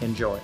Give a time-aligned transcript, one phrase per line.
[0.00, 0.40] Enjoy.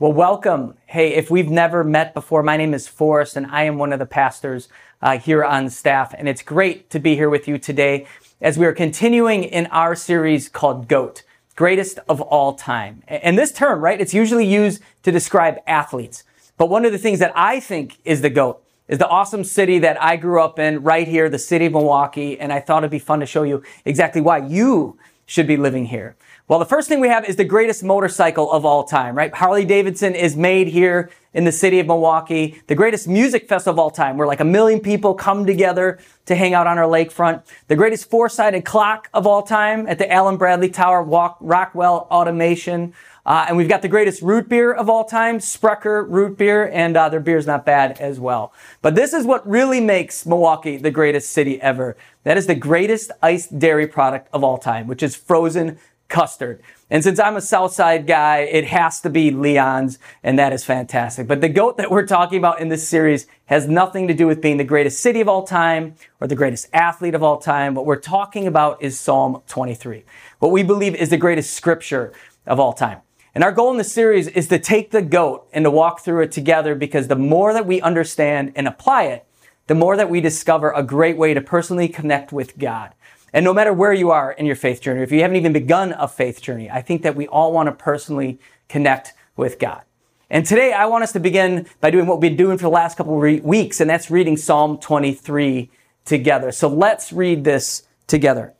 [0.00, 0.74] Well, welcome.
[0.86, 3.98] Hey, if we've never met before, my name is Forrest and I am one of
[3.98, 4.68] the pastors
[5.02, 6.14] uh, here on staff.
[6.16, 8.06] And it's great to be here with you today
[8.40, 11.22] as we are continuing in our series called GOAT,
[11.54, 13.02] greatest of all time.
[13.06, 16.24] And this term, right, it's usually used to describe athletes.
[16.56, 19.78] But one of the things that I think is the GOAT is the awesome city
[19.80, 22.40] that I grew up in right here, the city of Milwaukee.
[22.40, 25.86] And I thought it'd be fun to show you exactly why you should be living
[25.86, 26.16] here.
[26.50, 29.32] Well, the first thing we have is the greatest motorcycle of all time, right?
[29.32, 32.60] Harley Davidson is made here in the city of Milwaukee.
[32.66, 36.34] The greatest music festival of all time, where like a million people come together to
[36.34, 37.44] hang out on our lakefront.
[37.68, 42.94] The greatest four-sided clock of all time at the Allen Bradley Tower, Walk, Rockwell Automation.
[43.24, 46.96] Uh, and we've got the greatest root beer of all time, Sprecher root beer, and
[46.96, 48.52] uh, their beer's not bad as well.
[48.82, 51.96] But this is what really makes Milwaukee the greatest city ever.
[52.24, 55.78] That is the greatest iced dairy product of all time, which is frozen
[56.10, 56.60] custard.
[56.90, 61.26] And since I'm a Southside guy, it has to be Leon's, and that is fantastic.
[61.26, 64.42] But the goat that we're talking about in this series has nothing to do with
[64.42, 67.74] being the greatest city of all time or the greatest athlete of all time.
[67.74, 70.04] What we're talking about is Psalm 23.
[70.40, 72.12] What we believe is the greatest scripture
[72.46, 72.98] of all time.
[73.34, 76.24] And our goal in this series is to take the goat and to walk through
[76.24, 79.24] it together because the more that we understand and apply it,
[79.68, 82.92] the more that we discover a great way to personally connect with God.
[83.32, 85.92] And no matter where you are in your faith journey, if you haven't even begun
[85.92, 89.82] a faith journey, I think that we all want to personally connect with God.
[90.28, 92.70] And today I want us to begin by doing what we've been doing for the
[92.70, 95.70] last couple of re- weeks, and that's reading Psalm 23
[96.04, 96.52] together.
[96.52, 98.54] So let's read this together.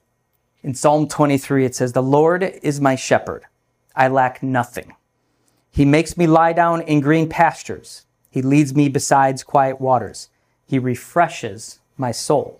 [0.63, 3.45] In Psalm 23, it says, The Lord is my shepherd.
[3.95, 4.95] I lack nothing.
[5.71, 8.05] He makes me lie down in green pastures.
[8.31, 10.29] He leads me beside quiet waters.
[10.67, 12.60] He refreshes my soul.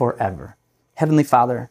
[0.00, 0.56] forever.
[0.94, 1.70] Heavenly Father,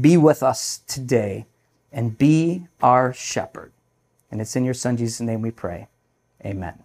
[0.00, 1.44] be with us today
[1.90, 3.72] and be our shepherd.
[4.30, 5.88] And it's in your Son Jesus' name we pray.
[6.46, 6.84] Amen.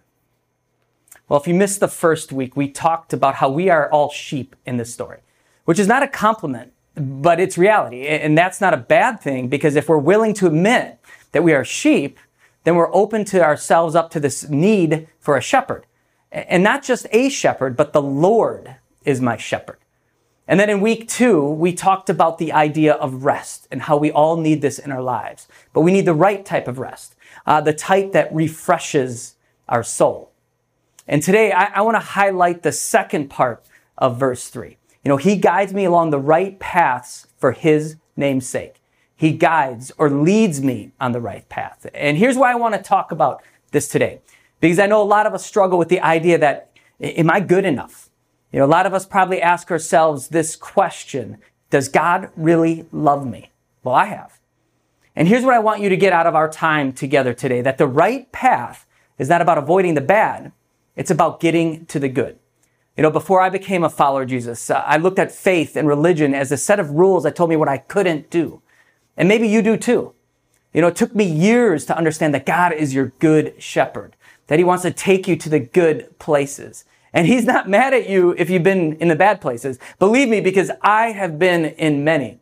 [1.28, 4.56] Well, if you missed the first week, we talked about how we are all sheep
[4.66, 5.20] in this story,
[5.64, 8.08] which is not a compliment, but it's reality.
[8.08, 10.98] And that's not a bad thing because if we're willing to admit
[11.30, 12.18] that we are sheep,
[12.64, 15.86] then we're open to ourselves up to this need for a shepherd.
[16.32, 18.74] And not just a shepherd, but the Lord
[19.04, 19.76] is my shepherd.
[20.50, 24.10] And then in week two, we talked about the idea of rest and how we
[24.10, 25.46] all need this in our lives.
[25.72, 27.14] But we need the right type of rest,
[27.46, 29.36] uh, the type that refreshes
[29.68, 30.32] our soul.
[31.06, 33.64] And today, I, I want to highlight the second part
[33.96, 34.76] of verse three.
[35.04, 38.82] You know, he guides me along the right paths for his name's sake.
[39.14, 41.86] He guides or leads me on the right path.
[41.94, 43.40] And here's why I want to talk about
[43.70, 44.20] this today.
[44.58, 47.64] Because I know a lot of us struggle with the idea that, am I good
[47.64, 48.09] enough?
[48.52, 51.38] You know, a lot of us probably ask ourselves this question.
[51.70, 53.50] Does God really love me?
[53.84, 54.40] Well, I have.
[55.14, 57.60] And here's what I want you to get out of our time together today.
[57.60, 58.86] That the right path
[59.18, 60.52] is not about avoiding the bad.
[60.96, 62.38] It's about getting to the good.
[62.96, 65.86] You know, before I became a follower of Jesus, uh, I looked at faith and
[65.86, 68.60] religion as a set of rules that told me what I couldn't do.
[69.16, 70.12] And maybe you do too.
[70.72, 74.16] You know, it took me years to understand that God is your good shepherd,
[74.48, 76.84] that he wants to take you to the good places.
[77.12, 79.78] And he's not mad at you if you've been in the bad places.
[79.98, 82.40] Believe me, because I have been in many.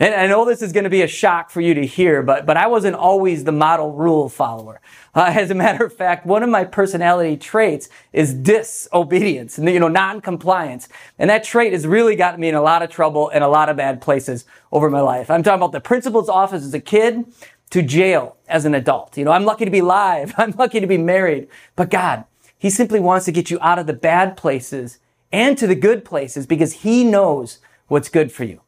[0.00, 2.46] And I know this is going to be a shock for you to hear, but,
[2.46, 4.80] but I wasn't always the model rule follower.
[5.14, 9.88] Uh, as a matter of fact, one of my personality traits is disobedience, you know,
[9.88, 10.88] non-compliance.
[11.18, 13.68] And that trait has really gotten me in a lot of trouble and a lot
[13.68, 15.30] of bad places over my life.
[15.30, 17.26] I'm talking about the principal's office as a kid
[17.68, 19.18] to jail as an adult.
[19.18, 20.32] You know, I'm lucky to be alive.
[20.38, 21.48] I'm lucky to be married.
[21.76, 22.24] But God,
[22.60, 24.98] he simply wants to get you out of the bad places
[25.32, 27.58] and to the good places because he knows
[27.88, 28.60] what's good for you.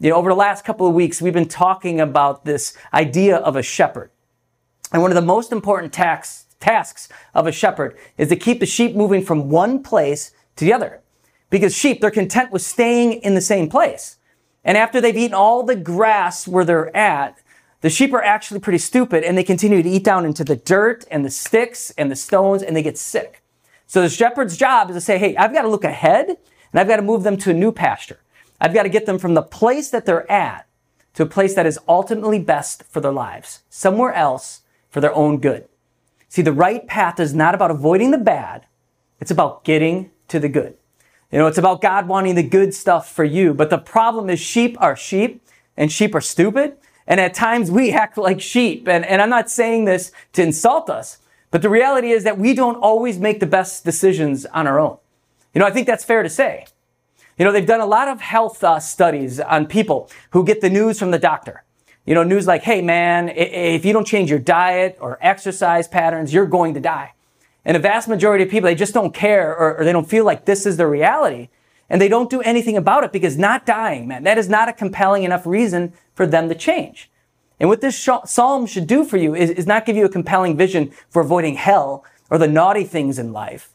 [0.00, 3.54] You know, over the last couple of weeks, we've been talking about this idea of
[3.54, 4.10] a shepherd.
[4.92, 8.66] And one of the most important tax, tasks of a shepherd is to keep the
[8.66, 11.00] sheep moving from one place to the other.
[11.50, 14.16] Because sheep, they're content with staying in the same place.
[14.64, 17.38] And after they've eaten all the grass where they're at,
[17.80, 21.04] the sheep are actually pretty stupid and they continue to eat down into the dirt
[21.10, 23.42] and the sticks and the stones and they get sick.
[23.86, 26.88] So the shepherd's job is to say, hey, I've got to look ahead and I've
[26.88, 28.20] got to move them to a new pasture.
[28.60, 30.66] I've got to get them from the place that they're at
[31.14, 35.38] to a place that is ultimately best for their lives, somewhere else for their own
[35.38, 35.66] good.
[36.28, 38.66] See, the right path is not about avoiding the bad.
[39.20, 40.76] It's about getting to the good.
[41.32, 43.54] You know, it's about God wanting the good stuff for you.
[43.54, 45.42] But the problem is sheep are sheep
[45.76, 46.76] and sheep are stupid.
[47.10, 48.86] And at times we act like sheep.
[48.86, 51.18] And, and I'm not saying this to insult us,
[51.50, 54.96] but the reality is that we don't always make the best decisions on our own.
[55.52, 56.66] You know, I think that's fair to say.
[57.36, 60.70] You know, they've done a lot of health uh, studies on people who get the
[60.70, 61.64] news from the doctor.
[62.06, 66.32] You know, news like, hey man, if you don't change your diet or exercise patterns,
[66.32, 67.14] you're going to die.
[67.64, 70.24] And a vast majority of people, they just don't care or, or they don't feel
[70.24, 71.48] like this is the reality.
[71.88, 74.72] And they don't do anything about it because not dying, man, that is not a
[74.72, 77.10] compelling enough reason for them to change.
[77.58, 80.54] And what this psalm should do for you is, is not give you a compelling
[80.54, 83.70] vision for avoiding hell or the naughty things in life.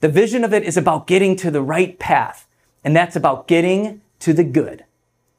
[0.00, 2.48] The vision of it is about getting to the right path.
[2.82, 4.84] And that's about getting to the good.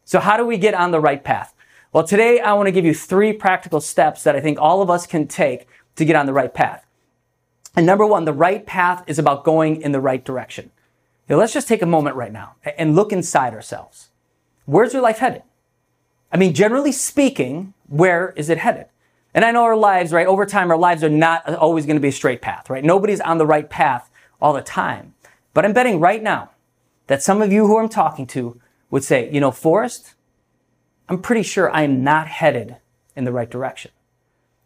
[0.05, 1.53] So how do we get on the right path?
[1.91, 4.89] Well, today I want to give you three practical steps that I think all of
[4.89, 5.67] us can take
[5.97, 6.85] to get on the right path.
[7.75, 10.71] And number one, the right path is about going in the right direction.
[11.27, 14.11] Now, let's just take a moment right now and look inside ourselves.
[14.63, 15.43] Where's your life headed?
[16.31, 18.87] I mean, generally speaking, where is it headed?
[19.33, 22.01] And I know our lives, right, over time, our lives are not always going to
[22.01, 22.83] be a straight path, right?
[22.83, 24.09] Nobody's on the right path
[24.41, 25.13] all the time.
[25.53, 26.51] But I'm betting right now
[27.07, 28.59] that some of you who I'm talking to
[28.89, 30.15] would say, you know, Forrest,
[31.09, 32.77] I'm pretty sure I'm not headed
[33.15, 33.91] in the right direction.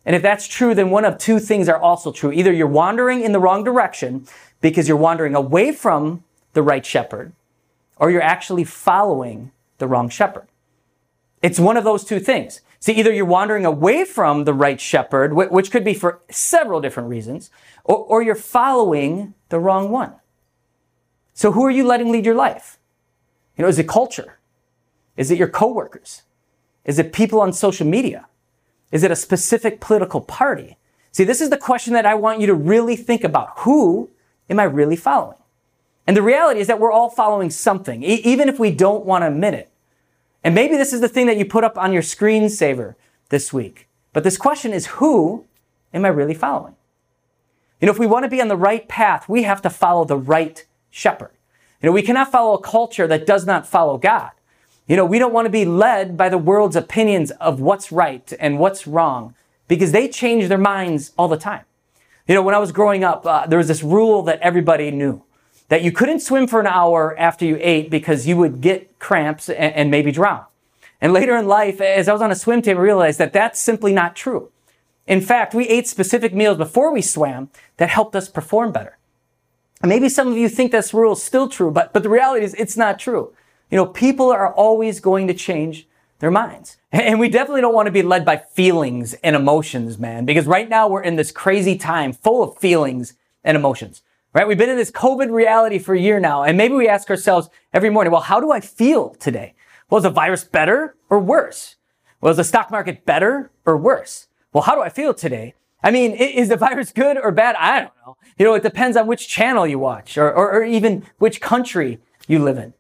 [0.06, 2.32] And if that's true, then one of two things are also true.
[2.32, 4.26] Either you're wandering in the wrong direction
[4.60, 6.24] because you're wandering away from
[6.54, 7.34] the right shepherd,
[7.98, 10.48] or you're actually following the wrong shepherd.
[11.42, 12.62] It's one of those two things.
[12.80, 17.10] See, either you're wandering away from the right shepherd, which could be for several different
[17.10, 17.52] reasons,
[17.84, 20.14] or, or you're following the wrong one.
[21.34, 22.80] So who are you letting lead your life?
[23.58, 24.40] You know, is it culture?
[25.18, 26.24] Is it your coworkers?
[26.86, 28.28] Is it people on social media?
[28.92, 30.78] Is it a specific political party?
[31.12, 33.60] See, this is the question that I want you to really think about.
[33.60, 34.10] Who
[34.50, 35.38] am I really following?
[36.08, 39.22] And the reality is that we're all following something, e- even if we don't want
[39.24, 39.71] to admit it.
[40.44, 42.96] And maybe this is the thing that you put up on your screensaver
[43.30, 43.88] this week.
[44.14, 45.46] But this question is, who
[45.94, 46.76] am I really following?
[47.80, 50.04] You know, if we want to be on the right path, we have to follow
[50.06, 51.32] the right shepherd.
[51.82, 54.32] You know, we cannot follow a culture that does not follow God.
[54.88, 58.32] You know, we don't want to be led by the world's opinions of what's right
[58.40, 59.36] and what's wrong
[59.68, 61.64] because they change their minds all the time.
[62.28, 65.24] You know, when I was growing up, uh, there was this rule that everybody knew
[65.72, 69.48] that you couldn't swim for an hour after you ate because you would get cramps
[69.48, 70.44] and, and maybe drown.
[71.00, 73.58] And later in life, as I was on a swim team, I realized that that's
[73.58, 74.52] simply not true.
[75.08, 78.98] In fact, we ate specific meals before we swam that helped us perform better.
[79.82, 82.44] And maybe some of you think this rule is still true, but, but the reality
[82.44, 83.34] is it's not true.
[83.70, 85.88] You know, people are always going to change
[86.20, 86.76] their minds.
[86.92, 90.68] And we definitely don't want to be led by feelings and emotions, man, because right
[90.68, 93.14] now we're in this crazy time full of feelings
[93.46, 94.02] and emotions,
[94.34, 94.48] right?
[94.48, 97.50] We've been in this COVID reality for a year now, and maybe we ask ourselves
[97.74, 99.54] every morning, well, how do I feel today?
[99.90, 101.76] Well, is the virus better or worse?
[102.22, 104.28] Well, is the stock market better or worse?
[104.54, 105.56] Well, how do I feel today?
[105.84, 107.56] I mean, is the virus good or bad?
[107.58, 108.18] I don't know.
[108.38, 112.00] You know, it depends on which channel you watch or, or, or even which country
[112.28, 112.74] you live in.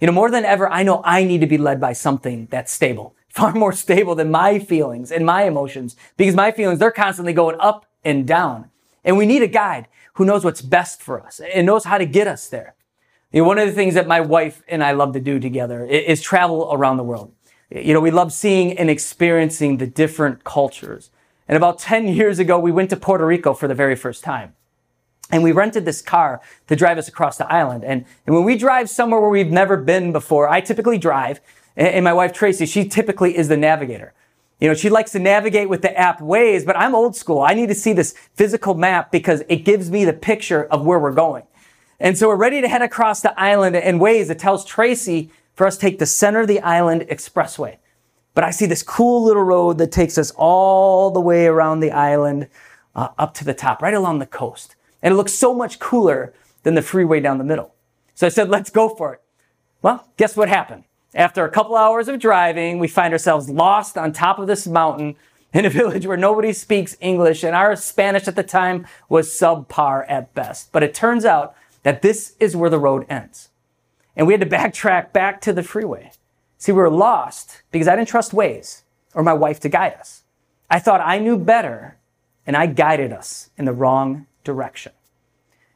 [0.00, 2.72] You know, more than ever, I know I need to be led by something that's
[2.72, 7.32] stable, far more stable than my feelings and my emotions, because my feelings, they're constantly
[7.32, 8.70] going up and down.
[9.04, 9.86] And we need a guide
[10.16, 12.74] who knows what's best for us and knows how to get us there.
[13.32, 15.84] You know, one of the things that my wife and I love to do together
[15.84, 17.32] is travel around the world.
[17.70, 21.10] You know, we love seeing and experiencing the different cultures.
[21.48, 24.54] And about 10 years ago, we went to Puerto Rico for the very first time.
[25.30, 27.84] And we rented this car to drive us across the island.
[27.84, 31.40] And, and when we drive somewhere where we've never been before, I typically drive,
[31.76, 34.14] and, and my wife Tracy, she typically is the navigator.
[34.60, 37.42] You know, she likes to navigate with the app Waze, but I'm old school.
[37.42, 40.98] I need to see this physical map because it gives me the picture of where
[40.98, 41.44] we're going.
[42.00, 45.66] And so we're ready to head across the island in Waze it tells Tracy for
[45.66, 47.76] us to take the center of the island expressway.
[48.34, 51.92] But I see this cool little road that takes us all the way around the
[51.92, 52.48] island,
[52.94, 54.76] uh, up to the top, right along the coast.
[55.02, 57.74] And it looks so much cooler than the freeway down the middle.
[58.14, 59.22] So I said, let's go for it.
[59.80, 60.84] Well, guess what happened?
[61.16, 65.16] After a couple hours of driving, we find ourselves lost on top of this mountain
[65.54, 70.04] in a village where nobody speaks English and our Spanish at the time was subpar
[70.08, 70.70] at best.
[70.72, 73.48] But it turns out that this is where the road ends.
[74.14, 76.12] And we had to backtrack back to the freeway.
[76.58, 78.82] See, we were lost because I didn't trust Waze
[79.14, 80.22] or my wife to guide us.
[80.70, 81.96] I thought I knew better
[82.46, 84.92] and I guided us in the wrong direction.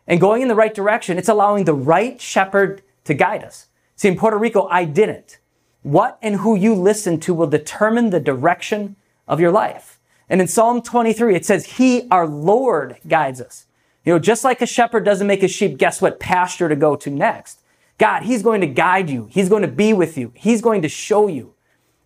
[0.06, 3.68] And going in the right direction, it's allowing the right shepherd to guide us.
[4.00, 5.40] See, in Puerto Rico, I didn't.
[5.82, 8.96] What and who you listen to will determine the direction
[9.28, 10.00] of your life.
[10.26, 13.66] And in Psalm 23, it says, He, our Lord, guides us.
[14.06, 16.96] You know, just like a shepherd doesn't make his sheep guess what pasture to go
[16.96, 17.60] to next.
[17.98, 19.28] God, He's going to guide you.
[19.30, 20.32] He's going to be with you.
[20.34, 21.52] He's going to show you.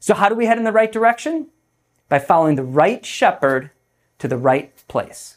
[0.01, 1.47] So how do we head in the right direction?
[2.09, 3.71] By following the right shepherd
[4.19, 5.37] to the right place.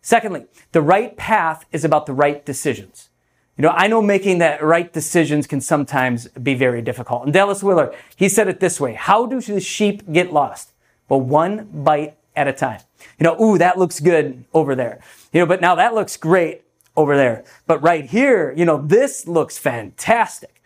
[0.00, 3.10] Secondly, the right path is about the right decisions.
[3.56, 7.24] You know, I know making that right decisions can sometimes be very difficult.
[7.24, 8.94] And Dallas Willard, he said it this way.
[8.94, 10.72] How do the sheep get lost?
[11.08, 12.80] Well, one bite at a time.
[13.18, 15.00] You know, ooh, that looks good over there.
[15.32, 16.62] You know, but now that looks great
[16.96, 17.44] over there.
[17.66, 20.62] But right here, you know, this looks fantastic.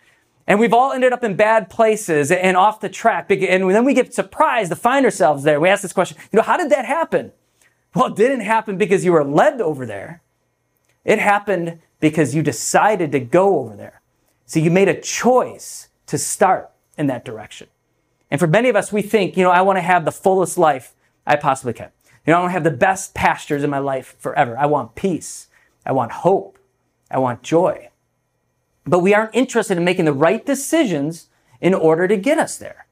[0.47, 3.31] And we've all ended up in bad places and off the track.
[3.31, 5.59] And then we get surprised to find ourselves there.
[5.59, 7.33] We ask this question, you know, how did that happen?
[7.97, 10.23] Well, it didn't happen because you were led over there.
[11.05, 14.03] It happened because you decided to go over there.
[14.45, 17.69] So you made a choice to start in that direction.
[18.31, 20.59] And for many of us, we think, you know, I want to have the fullest
[20.59, 20.95] life
[21.27, 21.91] I possibly can.
[22.27, 24.59] You know, I want to have the best pastures in my life forever.
[24.59, 25.49] I want peace.
[25.85, 26.59] I want hope.
[27.11, 27.91] I want joy.
[28.85, 31.29] But we aren't interested in making the right decisions
[31.61, 32.87] in order to get us there.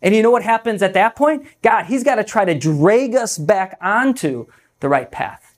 [0.00, 1.46] And you know what happens at that point?
[1.62, 4.46] God, He's got to try to drag us back onto
[4.80, 5.56] the right path.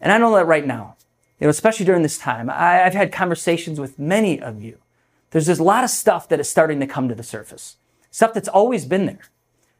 [0.00, 0.96] And I know that right now
[1.40, 2.50] you know, especially during this time.
[2.50, 4.78] I, have had conversations with many of you.
[5.30, 7.76] There's just a lot of stuff that is starting to come to the surface.
[8.10, 9.30] Stuff that's always been there.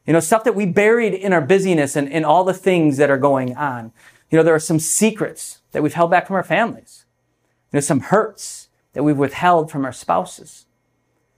[0.07, 3.11] You know, stuff that we buried in our busyness and in all the things that
[3.11, 3.93] are going on.
[4.31, 7.05] You know, there are some secrets that we've held back from our families.
[7.71, 10.67] There's some hurts that we've withheld from our spouses.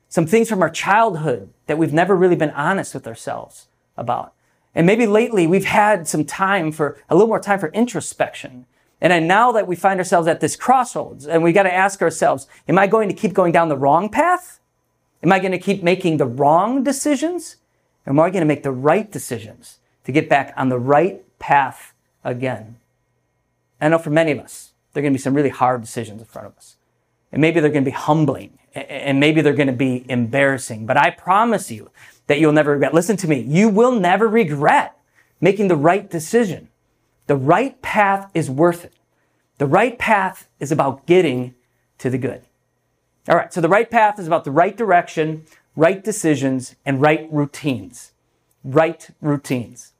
[0.08, 4.34] Some things from our childhood that we've never really been honest with ourselves about.
[4.74, 8.66] And maybe lately we've had some time for a little more time for introspection
[9.00, 12.46] and now that we find ourselves at this crossroads and we got to ask ourselves,
[12.68, 14.60] am I going to keep going down the wrong path?
[15.22, 17.56] Am I going to keep making the wrong decisions?
[18.06, 21.22] Or am I going to make the right decisions to get back on the right
[21.38, 22.76] path again?
[23.80, 26.20] I know for many of us, there are going to be some really hard decisions
[26.20, 26.76] in front of us.
[27.32, 30.86] And maybe they're going to be humbling and maybe they're going to be embarrassing.
[30.86, 31.90] But I promise you
[32.26, 32.94] that you'll never regret.
[32.94, 33.40] Listen to me.
[33.40, 34.96] You will never regret
[35.40, 36.68] making the right decision.
[37.30, 38.92] The right path is worth it.
[39.58, 41.54] The right path is about getting
[41.98, 42.42] to the good.
[43.28, 45.44] All right, so the right path is about the right direction,
[45.76, 48.10] right decisions, and right routines.
[48.64, 49.92] Right routines.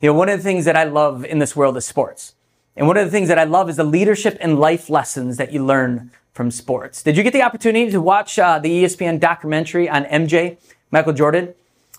[0.00, 2.36] You know, one of the things that I love in this world is sports.
[2.76, 5.52] And one of the things that I love is the leadership and life lessons that
[5.52, 7.02] you learn from sports.
[7.02, 10.58] Did you get the opportunity to watch uh, the ESPN documentary on MJ,
[10.92, 11.52] Michael Jordan?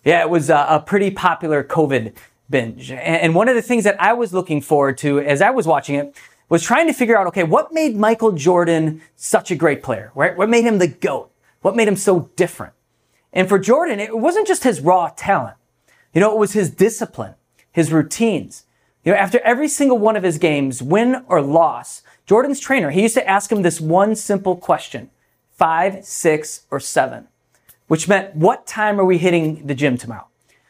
[0.05, 2.13] Yeah, it was uh, a pretty popular COVID
[2.49, 2.91] binge.
[2.91, 5.95] And one of the things that I was looking forward to as I was watching
[5.95, 6.15] it
[6.49, 10.37] was trying to figure out, okay, what made Michael Jordan such a great player, right?
[10.37, 11.29] What made him the GOAT?
[11.61, 12.73] What made him so different?
[13.33, 15.57] And for Jordan, it wasn't just his raw talent.
[16.13, 17.35] You know, it was his discipline,
[17.71, 18.63] his routines.
[19.03, 23.01] You know, after every single one of his games, win or loss, Jordan's trainer, he
[23.01, 25.09] used to ask him this one simple question,
[25.51, 27.27] five, six, or seven,
[27.87, 30.27] which meant, what time are we hitting the gym tomorrow?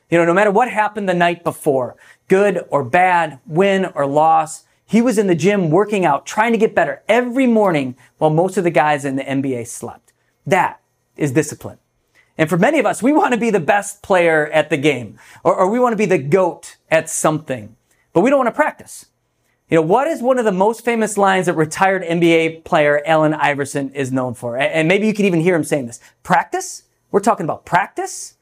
[0.09, 1.95] You know, no matter what happened the night before,
[2.27, 6.57] good or bad, win or loss, he was in the gym working out, trying to
[6.57, 10.13] get better every morning while most of the guys in the NBA slept.
[10.45, 10.79] That
[11.17, 11.77] is discipline.
[12.37, 15.19] And for many of us, we want to be the best player at the game,
[15.43, 17.75] or, or we want to be the GOAT at something,
[18.13, 19.07] but we don't want to practice.
[19.69, 23.33] You know, what is one of the most famous lines that retired NBA player Allen
[23.33, 24.57] Iverson is known for?
[24.57, 25.99] And maybe you could even hear him saying this.
[26.23, 26.83] Practice?
[27.11, 28.36] We're talking about practice?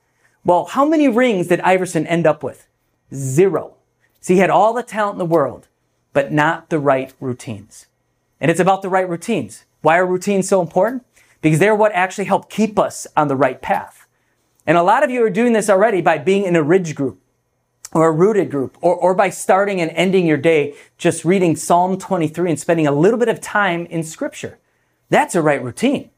[0.46, 2.68] Well, how many rings did Iverson end up with?
[3.12, 3.74] Zero.
[4.22, 5.68] See, he had all the talent in the world,
[6.14, 7.88] but not the right routines.
[8.40, 9.66] And it's about the right routines.
[9.82, 11.04] Why are routines so important?
[11.42, 14.08] Because they're what actually help keep us on the right path.
[14.68, 17.20] And a lot of you are doing this already by being in a ridge group
[17.92, 21.98] or a rooted group or, or by starting and ending your day just reading Psalm
[21.98, 24.60] 23 and spending a little bit of time in scripture.
[25.10, 26.12] That's a right routine.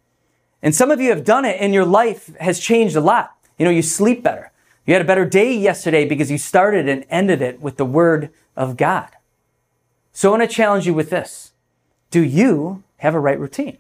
[0.61, 3.36] And some of you have done it and your life has changed a lot.
[3.57, 4.51] You know, you sleep better.
[4.85, 8.31] You had a better day yesterday because you started and ended it with the Word
[8.55, 9.09] of God.
[10.13, 11.51] So I want to challenge you with this.
[12.09, 13.77] Do you have a right routine?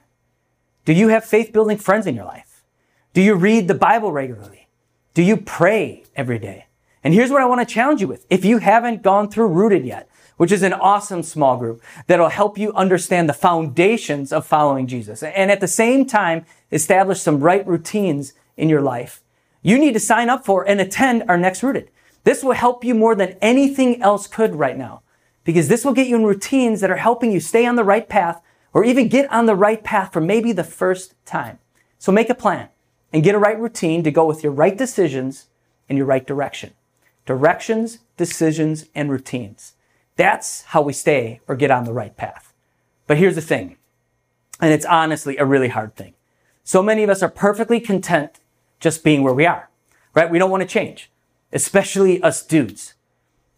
[0.85, 2.63] Do you have faith building friends in your life?
[3.13, 4.67] Do you read the Bible regularly?
[5.13, 6.67] Do you pray every day?
[7.03, 8.25] And here's what I want to challenge you with.
[8.29, 12.57] If you haven't gone through Rooted yet, which is an awesome small group that'll help
[12.57, 17.65] you understand the foundations of following Jesus and at the same time establish some right
[17.65, 19.23] routines in your life.
[19.61, 21.89] You need to sign up for and attend our next Rooted.
[22.23, 25.01] This will help you more than anything else could right now
[25.43, 28.09] because this will get you in routines that are helping you stay on the right
[28.09, 28.41] path
[28.73, 31.57] or even get on the right path for maybe the first time.
[31.97, 32.69] So make a plan
[33.13, 35.47] and get a right routine to go with your right decisions
[35.87, 36.73] in your right direction.
[37.25, 39.73] Directions, decisions, and routines.
[40.17, 42.53] That's how we stay or get on the right path.
[43.05, 43.77] But here's the thing,
[44.59, 46.13] and it's honestly a really hard thing.
[46.63, 48.39] So many of us are perfectly content
[48.79, 49.69] just being where we are,
[50.13, 50.29] right?
[50.29, 51.11] We don't want to change,
[51.51, 52.93] especially us dudes.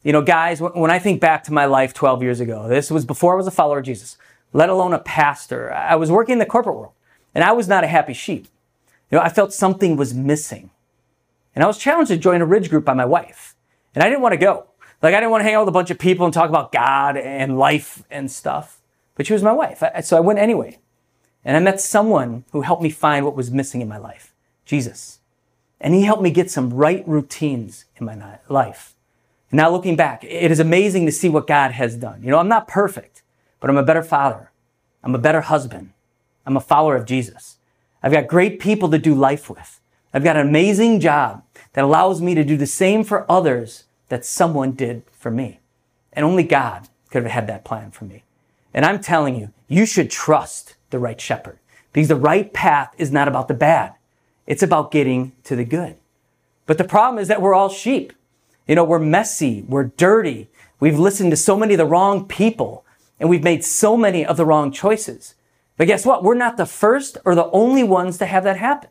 [0.03, 3.05] You know, guys, when I think back to my life 12 years ago, this was
[3.05, 4.17] before I was a follower of Jesus,
[4.53, 5.73] let alone a pastor.
[5.73, 6.93] I was working in the corporate world
[7.35, 8.47] and I was not a happy sheep.
[9.11, 10.69] You know, I felt something was missing.
[11.53, 13.55] And I was challenged to join a Ridge group by my wife.
[13.93, 14.67] And I didn't want to go.
[15.01, 16.71] Like, I didn't want to hang out with a bunch of people and talk about
[16.71, 18.81] God and life and stuff.
[19.15, 19.83] But she was my wife.
[20.03, 20.79] So I went anyway.
[21.43, 24.28] And I met someone who helped me find what was missing in my life
[24.69, 25.19] Jesus.
[25.81, 28.93] And he helped me get some right routines in my life.
[29.49, 32.21] And now looking back, it is amazing to see what God has done.
[32.21, 33.23] You know, I'm not perfect,
[33.59, 34.51] but I'm a better father.
[35.03, 35.91] I'm a better husband.
[36.45, 37.57] I'm a follower of Jesus.
[38.03, 39.79] I've got great people to do life with.
[40.13, 44.25] I've got an amazing job that allows me to do the same for others that
[44.25, 45.61] someone did for me.
[46.13, 48.23] And only God could have had that plan for me.
[48.71, 51.57] And I'm telling you, you should trust the right shepherd
[51.91, 53.95] because the right path is not about the bad.
[54.49, 55.95] It's about getting to the good.
[56.65, 58.13] But the problem is that we're all sheep.
[58.67, 59.63] You know, we're messy.
[59.67, 60.49] We're dirty.
[60.79, 62.83] We've listened to so many of the wrong people
[63.19, 65.35] and we've made so many of the wrong choices.
[65.77, 66.23] But guess what?
[66.23, 68.89] We're not the first or the only ones to have that happen.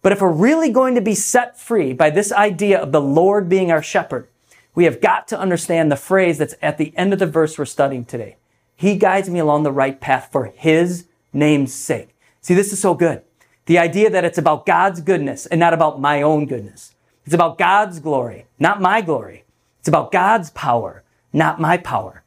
[0.00, 3.50] But if we're really going to be set free by this idea of the Lord
[3.50, 4.28] being our shepherd,
[4.74, 7.66] we have got to understand the phrase that's at the end of the verse we're
[7.66, 8.36] studying today.
[8.74, 12.14] He guides me along the right path for his name's sake.
[12.40, 13.22] See, this is so good.
[13.68, 16.94] The idea that it's about God's goodness and not about my own goodness.
[17.26, 19.44] It's about God's glory, not my glory.
[19.78, 21.02] It's about God's power,
[21.34, 22.22] not my power.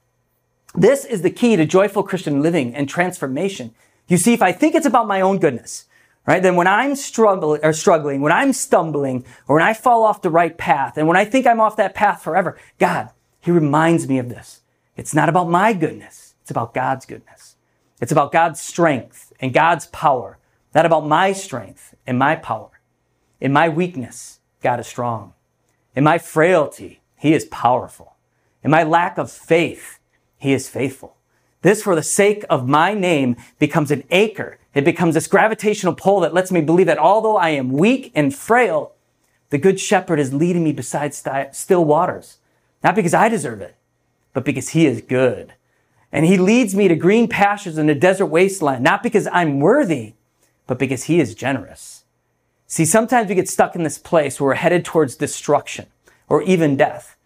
[0.75, 3.73] This is the key to joyful Christian living and transformation.
[4.07, 5.87] You see, if I think it's about my own goodness,
[6.27, 6.43] right?
[6.43, 10.29] Then when I'm struggling or struggling, when I'm stumbling, or when I fall off the
[10.29, 14.19] right path, and when I think I'm off that path forever, God, He reminds me
[14.19, 14.61] of this.
[14.95, 16.35] It's not about my goodness.
[16.43, 17.55] It's about God's goodness.
[17.99, 20.37] It's about God's strength and God's power,
[20.73, 22.81] not about my strength and my power.
[23.39, 25.33] In my weakness, God is strong.
[25.95, 28.15] In my frailty, He is powerful.
[28.63, 29.99] In my lack of faith,
[30.37, 31.17] He is faithful.
[31.61, 36.21] This, for the sake of my name, becomes an anchor it becomes this gravitational pull
[36.21, 38.93] that lets me believe that although I am weak and frail,
[39.49, 42.37] the good shepherd is leading me beside still waters.
[42.83, 43.75] Not because I deserve it,
[44.33, 45.53] but because he is good.
[46.11, 50.13] And he leads me to green pastures in a desert wasteland, not because I'm worthy,
[50.67, 52.03] but because he is generous.
[52.67, 55.87] See, sometimes we get stuck in this place where we're headed towards destruction
[56.29, 57.17] or even death.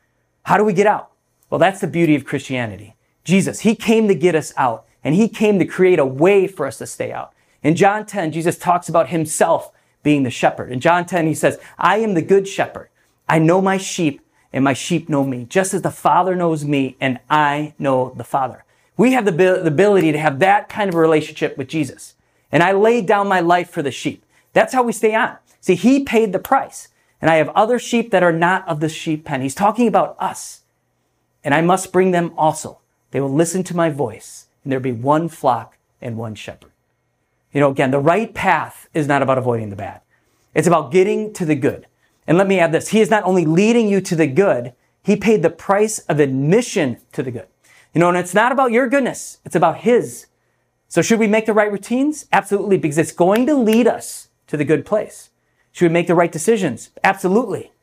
[0.44, 1.12] How do we get out?
[1.50, 2.96] Well, that's the beauty of Christianity.
[3.24, 6.66] Jesus, he came to get us out and he came to create a way for
[6.66, 7.34] us to stay out.
[7.62, 9.72] In John 10, Jesus talks about himself
[10.02, 10.72] being the shepherd.
[10.72, 12.90] In John 10, he says, I am the good shepherd.
[13.30, 14.22] I know my sheep
[14.52, 18.24] and my sheep know me, just as the Father knows me and I know the
[18.24, 18.64] Father.
[18.98, 22.15] We have the, the ability to have that kind of relationship with Jesus.
[22.56, 24.24] And I laid down my life for the sheep.
[24.54, 25.36] That's how we stay on.
[25.60, 26.88] See, he paid the price.
[27.20, 29.42] And I have other sheep that are not of the sheep pen.
[29.42, 30.62] He's talking about us.
[31.44, 32.80] And I must bring them also.
[33.12, 36.72] They will listen to my voice and there will be one flock and one shepherd.
[37.52, 40.00] You know, again, the right path is not about avoiding the bad.
[40.54, 41.88] It's about getting to the good.
[42.26, 42.88] And let me add this.
[42.88, 44.72] He is not only leading you to the good,
[45.04, 47.48] he paid the price of admission to the good.
[47.94, 49.40] You know, and it's not about your goodness.
[49.44, 50.28] It's about his.
[50.96, 52.26] So should we make the right routines?
[52.32, 55.30] Absolutely, because it's going to lead us to the good place.
[55.74, 56.90] Should we make the right decisions?
[57.04, 57.74] Absolutely.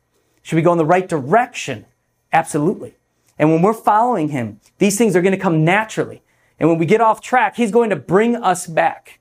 [0.41, 1.85] Should we go in the right direction?
[2.31, 2.95] Absolutely.
[3.37, 6.23] And when we're following him, these things are going to come naturally.
[6.59, 9.19] And when we get off track, he's going to bring us back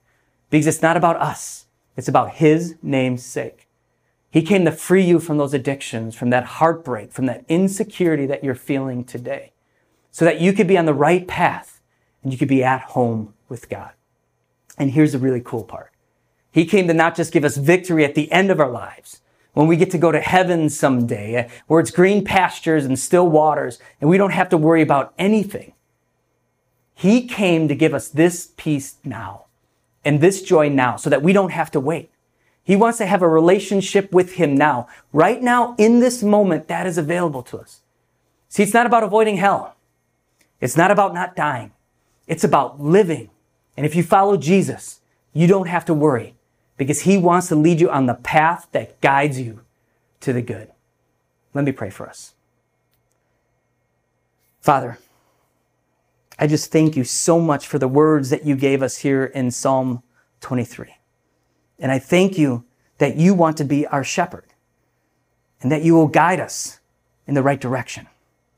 [0.48, 1.66] because it's not about us.
[1.94, 3.68] It's about His name's sake.
[4.30, 8.42] He came to free you from those addictions, from that heartbreak, from that insecurity that
[8.42, 9.52] you're feeling today,
[10.10, 11.82] so that you could be on the right path
[12.22, 13.92] and you could be at home with God.
[14.78, 15.90] And here's the really cool part.
[16.50, 19.20] He came to not just give us victory at the end of our lives,
[19.54, 23.28] when we get to go to heaven someday, eh, where it's green pastures and still
[23.28, 25.74] waters, and we don't have to worry about anything.
[26.94, 29.46] He came to give us this peace now
[30.04, 32.10] and this joy now so that we don't have to wait.
[32.64, 34.86] He wants to have a relationship with Him now.
[35.12, 37.80] Right now, in this moment, that is available to us.
[38.48, 39.74] See, it's not about avoiding hell.
[40.60, 41.72] It's not about not dying.
[42.26, 43.30] It's about living.
[43.76, 45.00] And if you follow Jesus,
[45.32, 46.34] you don't have to worry
[46.76, 49.60] because He wants to lead you on the path that guides you
[50.20, 50.70] to the good.
[51.54, 52.34] Let me pray for us.
[54.60, 54.98] Father,
[56.38, 59.50] I just thank you so much for the words that you gave us here in
[59.50, 60.02] Psalm
[60.40, 60.96] 23.
[61.78, 62.64] And I thank you
[62.98, 64.46] that you want to be our shepherd
[65.60, 66.80] and that you will guide us
[67.26, 68.06] in the right direction.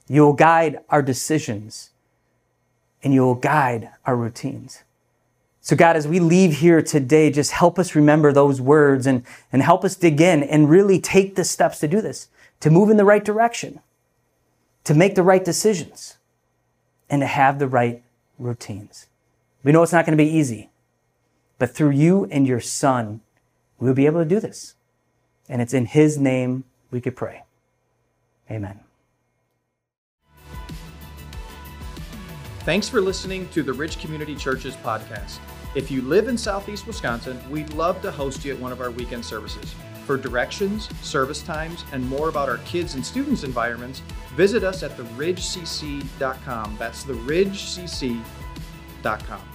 [0.09, 1.90] You will guide our decisions
[3.03, 4.84] and you will guide our routines.
[5.64, 9.62] So God, as we leave here today, just help us remember those words and, and
[9.62, 12.29] help us dig in and really take the steps to do this,
[12.61, 13.81] to move in the right direction,
[14.85, 16.18] to make the right decisions,
[17.09, 18.03] and to have the right
[18.38, 19.07] routines.
[19.62, 20.68] We know it's not going to be easy,
[21.59, 23.22] but through you and your son,
[23.79, 24.74] we'll be able to do this.
[25.48, 27.44] And it's in his name we could pray.
[28.50, 28.81] Amen.
[32.64, 35.38] Thanks for listening to the Ridge Community Churches podcast.
[35.74, 38.92] If you live in Southeast Wisconsin, we'd love to host you at one of our
[38.92, 39.74] weekend services.
[40.06, 44.00] For directions, service times, and more about our kids and students' environments,
[44.37, 46.76] visit us at theridgecc.com.
[46.78, 49.54] That's theridgecc.com.